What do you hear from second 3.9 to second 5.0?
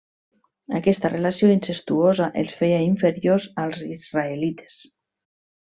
israelites.